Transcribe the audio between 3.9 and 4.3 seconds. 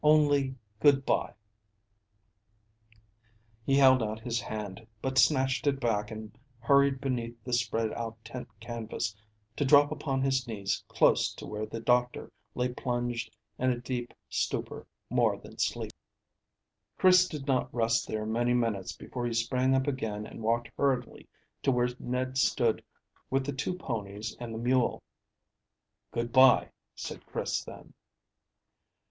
out